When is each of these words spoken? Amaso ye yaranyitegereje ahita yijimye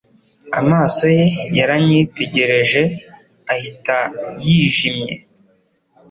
Amaso 0.59 1.05
ye 1.17 1.25
yaranyitegereje 1.57 2.81
ahita 3.53 3.97
yijimye 4.45 5.15